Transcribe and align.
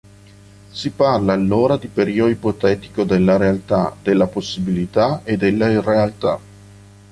Si 0.71 0.89
parla 0.89 1.33
allora 1.33 1.77
di 1.77 1.87
periodo 1.87 2.31
ipotetico 2.31 3.03
della 3.03 3.37
realtà, 3.37 3.95
della 4.01 4.25
possibilità 4.25 5.21
e 5.23 5.37
della 5.37 5.69
irrealtà. 5.69 6.39